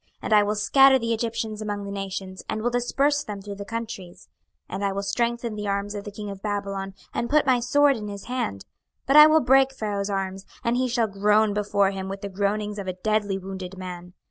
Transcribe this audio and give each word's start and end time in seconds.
26:030:023 0.01 0.09
And 0.23 0.33
I 0.33 0.41
will 0.43 0.55
scatter 0.55 0.97
the 0.97 1.13
Egyptians 1.13 1.61
among 1.61 1.83
the 1.85 1.91
nations, 1.91 2.43
and 2.49 2.63
will 2.63 2.71
disperse 2.71 3.23
them 3.23 3.39
through 3.39 3.53
the 3.53 3.63
countries. 3.65 4.29
26:030:024 4.71 4.75
And 4.75 4.85
I 4.85 4.91
will 4.93 5.03
strengthen 5.03 5.53
the 5.55 5.67
arms 5.67 5.93
of 5.93 6.05
the 6.05 6.11
king 6.11 6.31
of 6.31 6.41
Babylon, 6.41 6.95
and 7.13 7.29
put 7.29 7.45
my 7.45 7.59
sword 7.59 7.95
in 7.97 8.07
his 8.07 8.23
hand: 8.25 8.65
but 9.05 9.15
I 9.15 9.27
will 9.27 9.41
break 9.41 9.71
Pharaoh's 9.71 10.09
arms, 10.09 10.47
and 10.63 10.75
he 10.75 10.87
shall 10.87 11.05
groan 11.05 11.53
before 11.53 11.91
him 11.91 12.09
with 12.09 12.21
the 12.21 12.29
groanings 12.29 12.79
of 12.79 12.87
a 12.87 12.93
deadly 13.03 13.37
wounded 13.37 13.77
man. 13.77 14.13